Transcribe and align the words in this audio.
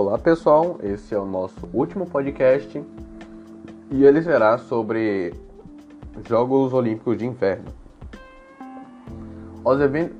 Olá 0.00 0.16
pessoal, 0.16 0.78
esse 0.80 1.12
é 1.12 1.18
o 1.18 1.24
nosso 1.24 1.68
último 1.74 2.06
podcast 2.06 2.80
e 3.90 4.04
ele 4.04 4.22
será 4.22 4.56
sobre 4.56 5.34
Jogos 6.24 6.72
Olímpicos 6.72 7.18
de 7.18 7.26
Inverno. 7.26 7.64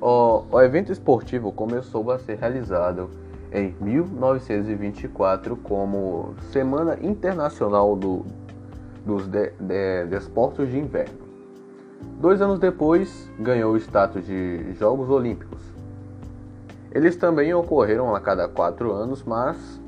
O, 0.01 0.61
evento 0.61 0.91
esportivo 0.91 1.53
começou 1.53 2.11
a 2.11 2.19
ser 2.19 2.39
realizado 2.39 3.09
em 3.53 3.73
1924 3.79 5.55
como 5.55 6.35
Semana 6.51 6.97
Internacional 7.01 7.95
do, 7.95 8.25
dos 9.05 9.29
de, 9.29 9.51
de, 9.61 10.07
Desportos 10.07 10.69
de 10.69 10.77
Inverno. 10.77 11.19
Dois 12.19 12.41
anos 12.41 12.59
depois, 12.59 13.31
ganhou 13.39 13.75
o 13.75 13.77
status 13.77 14.25
de 14.25 14.73
Jogos 14.73 15.09
Olímpicos 15.09 15.78
eles 16.91 17.15
também 17.15 17.53
ocorreram 17.53 18.15
a 18.15 18.19
cada 18.19 18.47
quatro 18.47 18.91
anos, 18.91 19.23
mas 19.23 19.79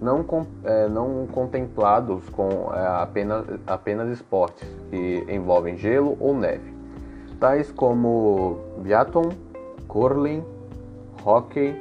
não, 0.00 0.24
é, 0.64 0.88
não 0.88 1.26
contemplados 1.26 2.28
com 2.30 2.72
é, 2.72 2.86
apenas, 3.02 3.44
apenas 3.66 4.08
esportes 4.10 4.68
que 4.90 5.24
envolvem 5.28 5.76
gelo 5.76 6.16
ou 6.20 6.36
neve, 6.36 6.72
tais 7.40 7.72
como 7.72 8.58
biathlon, 8.78 9.30
curling, 9.88 10.44
hockey, 11.24 11.74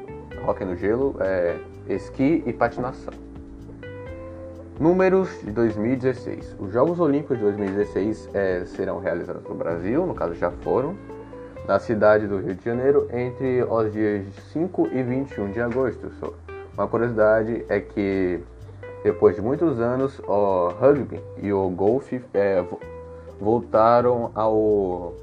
hockey 0.47 0.65
no 0.65 0.75
gelo, 0.75 1.15
é, 1.19 1.57
esqui 1.87 2.43
e 2.45 2.53
patinação. 2.53 3.13
Números 4.79 5.29
de 5.43 5.51
2016. 5.51 6.55
Os 6.59 6.71
Jogos 6.71 6.99
Olímpicos 6.99 7.37
de 7.37 7.43
2016 7.43 8.29
é, 8.33 8.65
serão 8.65 8.99
realizados 8.99 9.43
no 9.43 9.55
Brasil, 9.55 10.05
no 10.05 10.13
caso 10.13 10.35
já 10.35 10.51
foram, 10.51 10.95
na 11.65 11.79
cidade 11.79 12.27
do 12.27 12.39
Rio 12.39 12.55
de 12.55 12.63
Janeiro 12.63 13.07
entre 13.11 13.63
os 13.63 13.91
dias 13.91 14.25
5 14.51 14.87
e 14.87 15.03
21 15.03 15.51
de 15.51 15.61
agosto. 15.61 16.11
Uma 16.77 16.87
curiosidade 16.87 17.65
é 17.69 17.79
que 17.79 18.39
depois 19.03 19.35
de 19.35 19.41
muitos 19.41 19.79
anos 19.79 20.19
o 20.19 20.69
rugby 20.79 21.19
e 21.41 21.51
o 21.51 21.69
golfe 21.69 22.21
é, 22.33 22.63
voltaram 23.39 24.31
ao 24.35 25.13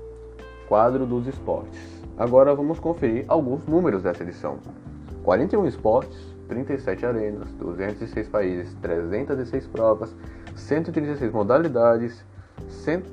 quadro 0.68 1.06
dos 1.06 1.26
esportes. 1.26 1.80
Agora 2.16 2.54
vamos 2.54 2.78
conferir 2.78 3.24
alguns 3.28 3.66
números 3.66 4.02
dessa 4.02 4.22
edição. 4.22 4.58
41 5.24 5.66
esportes, 5.66 6.18
37 6.48 7.06
arenas, 7.06 7.50
206 7.52 8.28
países, 8.28 8.74
306 8.80 9.66
provas, 9.66 10.14
136 10.54 11.32
modalidades 11.32 12.24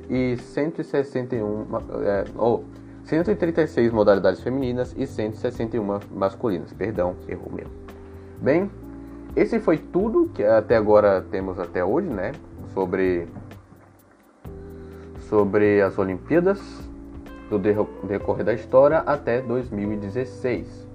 e 0.09 0.37
161 0.37 1.65
é, 2.03 2.25
oh, 2.37 2.63
136 3.11 3.91
modalidades 3.91 4.39
femininas 4.39 4.95
e 4.97 5.05
161 5.05 5.99
masculinas. 6.15 6.71
Perdão, 6.71 7.17
erro 7.27 7.51
meu. 7.51 7.67
Bem, 8.41 8.71
esse 9.35 9.59
foi 9.59 9.77
tudo 9.77 10.31
que 10.33 10.41
até 10.41 10.77
agora 10.77 11.21
temos 11.29 11.59
até 11.59 11.83
hoje, 11.83 12.07
né? 12.07 12.31
Sobre 12.73 13.27
sobre 15.23 15.81
as 15.81 15.97
Olimpíadas 15.99 16.61
do 17.49 17.59
decorrer 17.59 18.45
da 18.45 18.53
história 18.53 18.99
até 18.99 19.41
2016. 19.41 20.87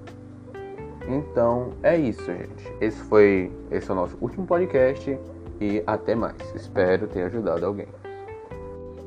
Então 1.07 1.73
é 1.83 1.95
isso, 1.95 2.25
gente. 2.25 2.73
Esse 2.81 2.99
foi 3.03 3.51
esse 3.69 3.91
é 3.91 3.93
o 3.93 3.95
nosso 3.95 4.17
último 4.19 4.47
podcast 4.47 5.15
e 5.61 5.83
até 5.85 6.15
mais. 6.15 6.35
Espero 6.55 7.05
ter 7.05 7.21
ajudado 7.21 7.63
alguém. 7.63 7.87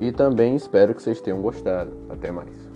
E 0.01 0.13
também 0.13 0.55
espero 0.55 0.95
que 0.95 1.03
vocês 1.03 1.21
tenham 1.21 1.43
gostado. 1.43 1.91
Até 2.09 2.31
mais. 2.31 2.70